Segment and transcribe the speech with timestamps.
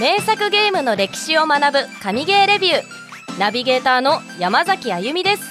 [0.00, 3.38] 名作ゲームの歴史を学ぶ神ゲーレビュー。
[3.40, 5.42] ナビゲーターの山崎あゆみです。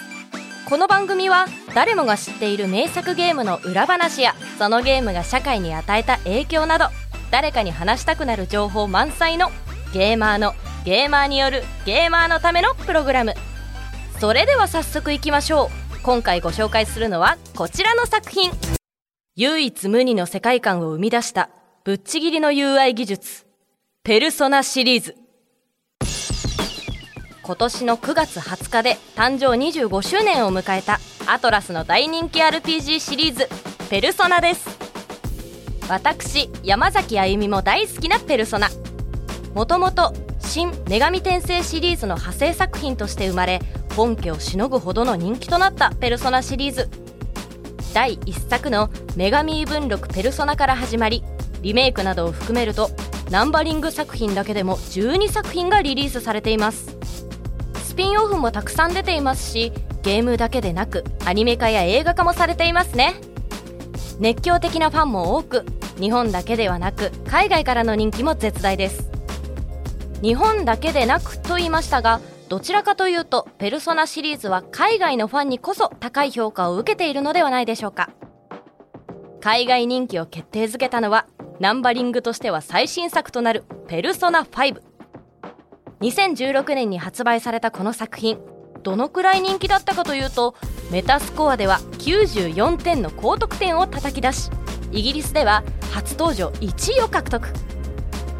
[0.69, 6.85] この番組は誰もが知っている名作ゲームの裏話やそのゲームが社会に与えた影響など
[7.29, 9.49] 誰かに話したくなる情報満載の
[9.93, 10.53] ゲーマーの
[10.85, 13.33] ゲーマーによるゲーマーのためのプログラム。
[14.17, 16.01] それでは早速いきましょう。
[16.03, 18.51] 今回ご紹介するのはこちらの作品。
[19.35, 21.49] 唯一無二の世界観を生み出した
[21.83, 23.46] ぶっちぎりの UI 技術。
[24.07, 25.17] ペルソナシリーズ。
[27.43, 33.49] 今年の9月20日で誕生25周年を迎えたアトラスの大人気 RPG シリーズ
[33.89, 34.69] ペルソナです。
[35.89, 38.69] 私山崎あゆみも大好きなペルソナ。
[39.53, 43.59] もともと新女神転生シリーズの派生作品として生まれ
[43.97, 46.89] 本家をしのぐほどの人気となったペルソナシリーズ。
[47.93, 51.25] 第1作の女神文録ペルソナから始まり
[51.61, 52.89] リメイクなどを含めると
[53.29, 56.97] ナンバリング作品だけでも12作品がリリースされています。
[57.83, 63.15] スピンオフもたくさん出ていますしゲームだけでなくアニメ化や映画化もされていますね。
[64.19, 65.65] 熱狂的なファンも多く
[65.99, 69.09] 日本だけではなく海外からの人気も絶大です。
[70.21, 78.09] 日本だけでなくと言いましたがどちらかというとペルソナシリーズは海外のファンにこそ高い評価を受けているのではないでしょうか。
[79.41, 81.27] 海外人気を決定づけたのは
[81.59, 84.81] ナンバリングとしては最新作となる「ペルソナ5」
[86.01, 88.39] 2016年に発売されたこの作品
[88.83, 90.55] どのくらい人気だったかというと
[90.91, 94.51] メタスコアでは94点の高得点を叩き出し
[94.91, 97.47] イギリスでは初登場1位を獲得。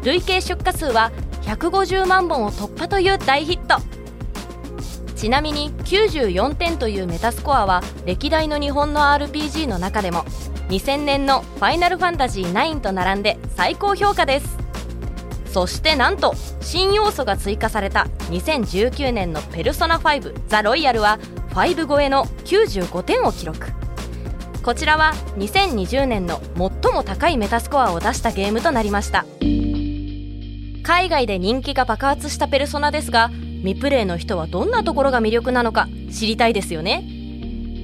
[0.04, 1.10] 累計出荷数は
[1.42, 3.82] 150万本を突破という大ヒット。
[5.16, 10.24] ちなみに94点というメタスコアは歴代の日本の RPG の中でも
[10.68, 14.58] 2000年の「ファイナルファンタジー9」と並んで最高評価です。
[15.46, 21.18] そしてなんと新要素が追加された2019年の「ペルソナ5ザ・ロイヤル」は
[21.54, 23.72] 5超えの95点を記録。
[24.62, 29.24] こちらは2020年の最も高いメタスコアを出したゲームとなりました。
[30.82, 33.30] 海外で人気が爆発したペルソナですが
[33.62, 37.17] 未プレイの人はどんなところが魅力なのか知りたいですよね。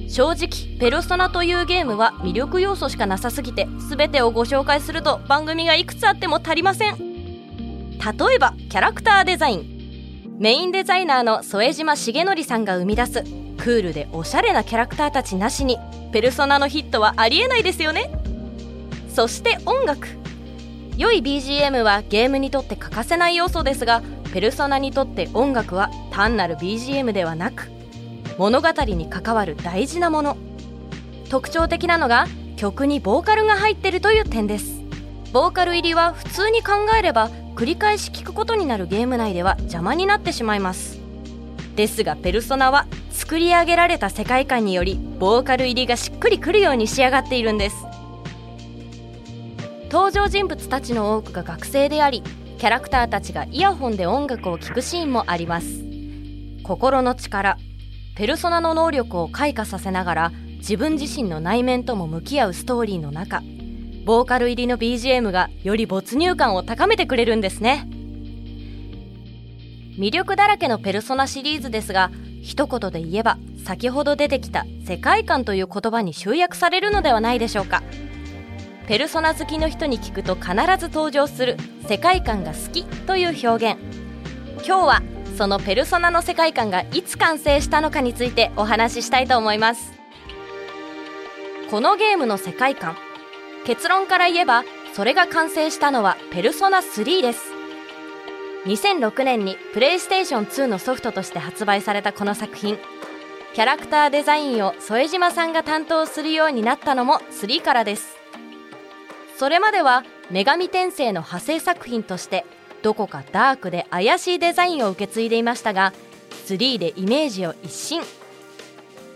[0.07, 6.97] 正直ペルソナというゲームは魅力要素しかなさすぎて全てをご紹介すると番組がいくつあっても足りません。
[6.97, 10.35] 例えばキャラクターデザイン。
[10.37, 13.23] メインデザイナーの副島重則さんが生み出す
[13.57, 15.77] クールでおしゃれなキャラクターたちなしに
[16.11, 18.11] ペルソナのヒットはありえないですよね。
[19.09, 20.07] そして音楽。
[20.97, 24.01] 良い BGM はゲームにとって欠かせない要素ですが
[24.33, 27.69] ペルソナにとって音楽は単なる BGM ではなく
[28.37, 30.37] 物語に関わる大事なもの。
[31.29, 34.81] 特徴的なのが曲にボーカルが入ってるという点です。
[35.31, 40.99] ボーカル入りは普通に考えれば繰り返し聴くことになるゲーム内では邪魔になってしまいます。
[41.75, 47.85] ですがペルソナは作り上げられた世界観によりボーカル入りがしっくりくるように仕上がっているんです。
[49.91, 52.21] 登場人物たちの多くが学生であり
[52.57, 55.67] キャラクターたちがイヤホンで音楽を聴くシーンもあります。
[56.63, 57.57] 心の力
[58.15, 63.41] ペルソナの能力を開花させながら自分自身の内面とも向き合うストーリーの中
[64.05, 67.87] ボーカル入りの BGM がより没入感を高めてくれるんですね。
[69.97, 72.11] 魅力だらけのペルソナシリーズですが
[72.41, 77.83] 一言で言えば先ほど出てきた世界観という言葉に集約されるのではないでしょうか。
[78.87, 83.81] ペルソナ好きの人に聞くと必ず登場する世界観が好きという表現。
[84.65, 85.01] 今日は
[85.35, 89.93] そのペルソナの世界観がいつ完成したのかについてお話ししたいと思います。
[91.69, 92.95] このゲームの世界観
[93.65, 94.63] 結論から言えば
[94.93, 97.51] それが完成したのはペルソナ3です。
[98.65, 102.77] 2006年にプレイステーション2のソフトとして発売されたこの作品。
[103.53, 108.15] キャラクターデザインを副島さんが担当するようになったのも3からです。
[109.37, 112.45] それまでは女神転生の派生作品として
[112.85, 115.91] どこかダークで怪しいデザインを受け継いでいましたが
[116.45, 117.99] 3でイメージを一新。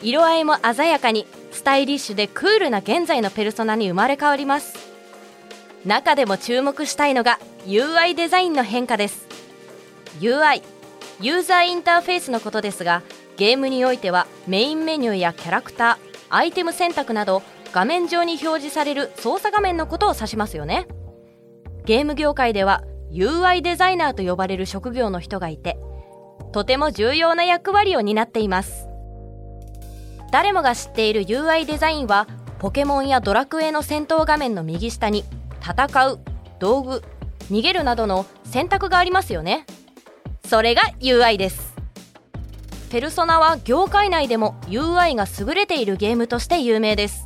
[0.01, 4.74] 色合いも鮮やかにスタイリッシュでクールな現在のペルソナに生まれ変わります。
[5.86, 7.38] 中でも注目したいのが
[7.68, 9.27] UI デザインの変化です。
[10.19, 10.63] UI
[11.22, 13.04] ユーザーインターフェースのことですが
[13.38, 20.88] ゲームにおいてはメインメニューやキャラクターアイテム選択など画面上に表示される操作画面のことを指しますよね。
[21.86, 25.77] ゲーム業界では UI デザイナーと呼ばれる職業の人がいて
[26.51, 28.88] とても重要な役割を担っています。
[30.31, 32.27] 誰もが知っている UI デザインは
[32.59, 35.23] ポケモンやドラクエの戦闘画面の右下に
[35.61, 36.19] 戦う
[36.59, 37.03] 道具
[37.50, 39.65] 逃げるなどの選択がありますよね。
[40.45, 41.73] それが UI です。
[42.91, 47.25] ペルソナは業界内でも UI が優れているゲームとして有名です。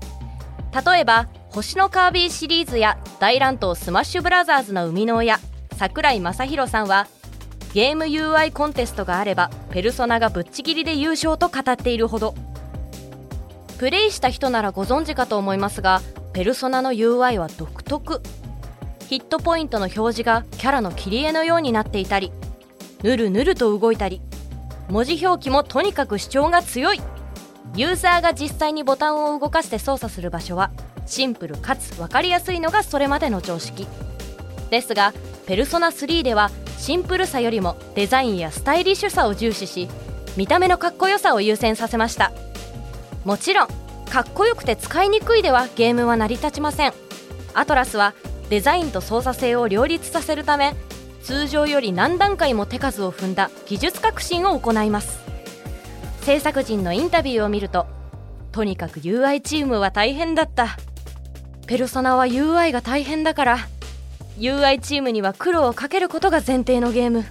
[0.85, 5.39] 例えば星のカービィシリーズや大乱闘スマッシュブラザーズの生みの親
[5.73, 7.07] 桜井政博さんは
[7.73, 12.35] ゲーム UI コンテストがあればペルソナがぶっちぎりで優勝と語っているほど。
[13.79, 18.21] プレイした人ならご存知かと思いますがペルソナの UI は独特。
[19.09, 22.31] ヒットポイントの表示がキャラの切り絵のようになっていたり
[23.03, 24.21] ぬるぬると動いたり
[24.89, 27.01] 文字表記もとにかく主張が強い。
[27.75, 30.71] ユーザーが実際にボタンを動かして操作する場所は
[31.05, 33.87] シンプルかつ分かりやすいのがそれまでの常識。
[34.69, 35.13] ですが
[35.45, 39.87] ペルソナ3ではシンプルさよりもデザインやスタイリッシュさを重視し
[40.37, 42.31] 見た目のかっこよさを優先させました。
[43.23, 43.67] もちろん
[44.09, 46.93] かっこよくて使いにくいではゲームは成り立ちません。
[47.53, 48.13] アトラスは
[48.49, 50.75] デザインと操作性を両立させるため
[51.23, 55.19] 通常より何段階も手数を踏んだ技術革新を行います。
[56.21, 57.85] 制作陣のインタビューを見ると
[58.51, 60.77] とにかく UI チームは大変だった。
[61.65, 63.57] ペルソナは UI が大変だから
[64.37, 67.25] UI チームには苦労をかけることが前提のゲーム。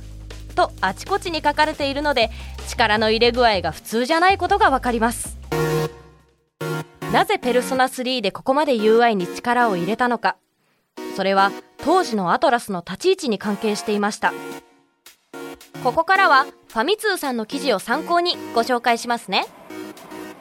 [0.54, 2.30] とあちこちに書かれているので
[2.68, 5.38] 力の入れ具合が普通じゃないことが分かります。
[7.12, 10.36] なぜペルソナ3でここまで UI に力を入れたのか。
[11.16, 14.32] それは当時のアトラスの立ち位置に関係していました。
[15.82, 19.46] ここからはファミ通さんの記事を参考にご紹介しますね。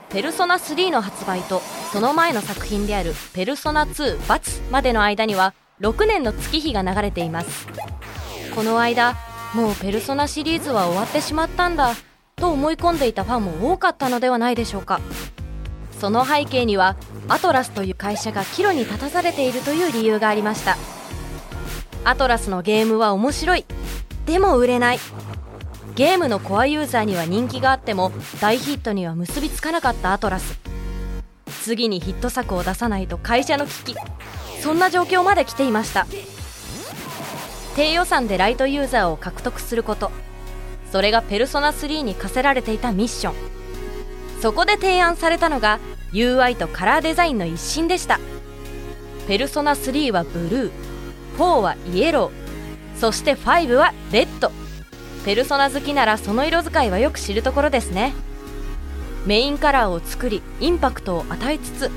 [0.10, 1.62] ペルソナ3の発売と
[1.92, 7.68] その前の作品であるペルソナ2バツまでの間には6年の月日が流れています。
[8.56, 9.16] この間
[9.56, 11.96] もうペルソナシリーズは終わってしまったんだ
[12.36, 15.02] と思い込んでいたファンも多かったのではないでしょうか。
[16.00, 16.96] その背景には
[17.28, 20.78] アトラスという会社が岐路に立たされているという理由がありました。
[22.04, 23.66] アトラスのゲームは面白い。
[24.28, 25.00] でも売れない。
[25.96, 30.60] ゲームのコアユーザーには人気があっても大ヒットには結びつかなかったアトラス。
[31.64, 33.96] 次にヒット作を出さないと会社の危機。
[34.62, 36.06] そんな状況まで来ていました。
[37.76, 40.12] 低予算でライトユーザーを獲得すること。
[40.92, 43.34] それがペルソナ3に課せられていたミッション。
[44.40, 45.80] そこで提案されたのが
[46.14, 48.20] UI とカラーデザインの一新でした。
[49.28, 50.72] ペルソナ3はブルー。
[51.38, 53.00] 4はイエロー。
[53.00, 54.52] そして5はレッド。
[55.26, 58.14] ペルソナ好きならその色使いはよく知るところですね。
[59.26, 61.92] メインカラーを作りインパクトを与えつつ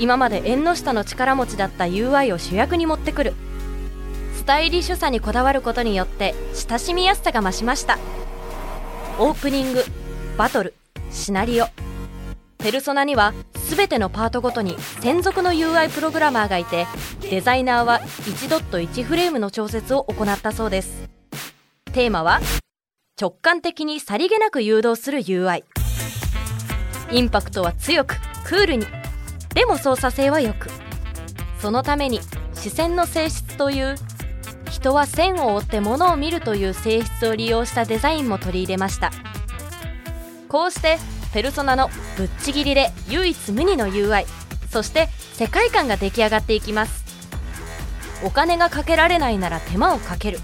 [0.00, 3.34] 今まで縁の下の力持ちだった UI を主役に持ってくる。
[4.34, 7.98] スタイリッシュさにこだわることによって親しみやすさが増しました。
[9.18, 9.84] オープニング
[10.38, 10.74] バトル
[11.10, 11.66] シナリオ。
[12.56, 13.34] ペルソナには
[13.68, 16.86] 全てのパートごとに専属の UI プログラマーがいて
[17.30, 21.10] デザイナーは1ドット1フレームの調節を行ったそうです。
[21.92, 22.40] テーマは
[23.20, 25.64] 直感的にさりげなく誘導する UI
[27.10, 28.16] インパクトは強く
[28.46, 28.99] クールに。
[29.54, 30.68] でも操作性は良く。
[31.60, 32.20] そのために
[32.54, 33.96] 視線の性質という
[34.70, 39.10] 人は線を追って物を見るという性質を利用したデザインも取り入れました。
[40.48, 40.98] こうして
[41.32, 44.26] ペルソナのぶっちぎりで唯一無二の UI
[44.70, 47.04] そして世界観が出来上がっていきます。
[48.24, 50.40] お金がかけられないなら手間をかける。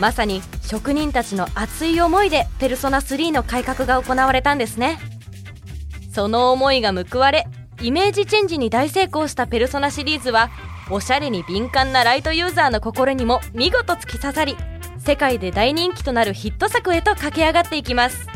[0.00, 4.98] まさに職人たちの熱い思いでペルソナ3の改革が行われたんですね。
[6.12, 7.46] その思いが報われ
[7.82, 10.50] イメージチェンジに大成功したペルソナシリーズは
[10.88, 14.56] おしゃれに敏感なライトユーザーの心にも見事突き刺さり
[14.98, 18.28] 世界で大人気となるヒット作へと駆け上がっていきます。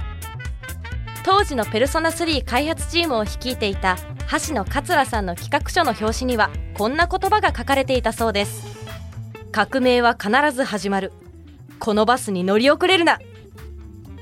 [1.24, 3.96] 当時のペルソナ3開発チームを率いていた
[4.48, 8.66] 橋野桂さんの企画書の表紙にはこんな言葉が書かれていたそうです。
[9.52, 11.12] 革命は必ず始まる。
[11.78, 13.18] このバスに乗り遅れるな。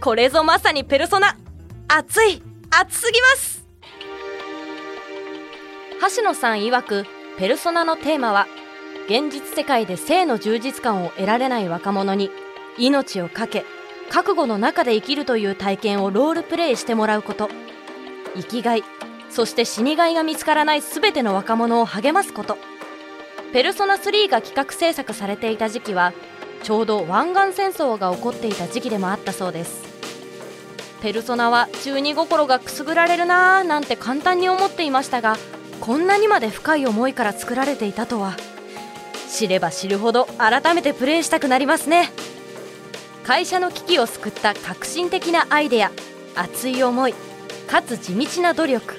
[0.00, 1.36] これぞまさにペルソナ。
[1.88, 2.42] 熱い。
[2.70, 3.53] 熱すぎます。
[6.16, 7.06] 橋野さん曰く
[7.38, 8.46] ペルソナのテーマは
[9.06, 12.30] 現実世界で性の充実感を得られない若者に
[12.76, 13.66] 命を懸け
[14.10, 17.48] 覚悟の中で生きるという体験をロールプレイしてもらうこと。
[18.36, 18.84] 生きがい
[19.30, 22.58] そして死にがいが見つからない全ての若者を励ますこと。
[23.54, 26.12] ペルソナ3が企画制作されていた時期は
[26.62, 29.82] ちょうど湾岸戦争が起こっていた時期でもあったそうです。
[31.00, 35.36] ペルソナは中二心がくすぐられるなーなんて簡単に思っていましたが
[35.84, 38.38] こんなにまで深い思いから作られていたとは。
[39.30, 42.08] 知れば知るほど改めてプレイしたくなりますね。
[43.22, 45.90] 会社の危機を救った革新的なアイデア。
[46.36, 47.14] 熱い思い
[47.68, 48.98] かつ地道な努力。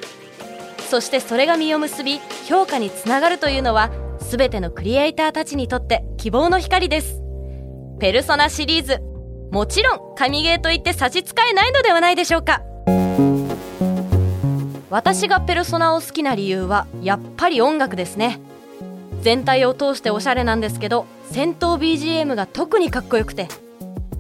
[0.88, 3.90] そしてそれが実を結び評価につながるというのは
[4.20, 7.20] 全てのクリエイターたちにとって希望の光です。
[8.00, 9.00] ペルソナシリーズ。
[9.52, 12.62] もちろん神ゲーといって差し支えないのではないでしょうか。
[14.90, 18.40] 私がペルソナを好きな理由はやっぱり音楽ですね。
[19.22, 23.48] 全体を通しておしゃれなんですけど戦闘 BGM が特にかっこよくて。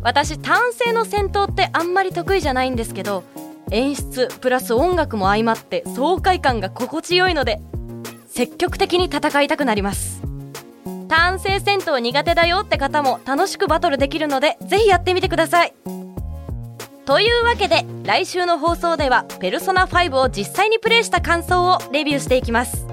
[0.01, 3.23] 私単性の戦闘ってあんまり得意じゃないんですけど
[3.71, 7.59] 演出プラス音楽も相まって爽快感が心地よいので
[8.27, 10.21] 積極的に戦いたくなります。
[11.07, 15.73] 単性戦闘苦手だよって方も楽しくバトルできるのでぜひやってみてください。
[17.05, 22.87] というわけで来週の放送では「ペルソナ5」を実際にプレイした感想をレビューしていきます。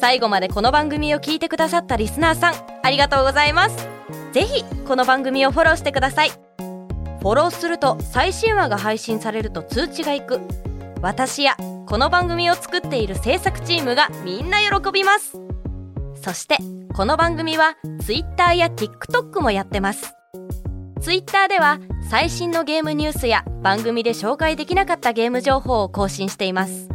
[0.00, 2.54] 最後までこの番組を聞いてくださったリスナーさん
[2.84, 3.88] ありがとうございます。
[4.32, 6.30] ぜひこの番組をフォローしてください。
[6.30, 10.40] フォローすると最新話が配信されると通知がいく。
[11.02, 11.56] 私や
[11.86, 15.32] この番組を作っている制作チームがみんな喜びます。
[16.22, 16.58] そして
[16.94, 20.14] この番組は Twitter や TikTok もやってます。
[21.00, 21.78] Twitter では
[22.10, 26.88] 最新のゲームニュースや番組で紹介できなかったゲーム情報を更新しています。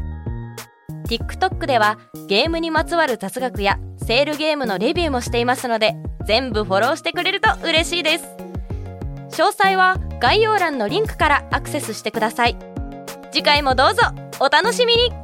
[1.08, 5.96] TikTok ではゲームにまつわる雑学やセールゲームのレビューもしていますので
[6.26, 8.26] 全部フォローしてくれると嬉しいです。
[9.30, 12.58] 詳細は概要欄のリンクからアクセスしてください。
[13.32, 14.02] 次回もどうぞ
[14.40, 15.23] お楽しみに。